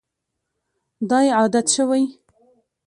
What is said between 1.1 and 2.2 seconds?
یې عادت شوی.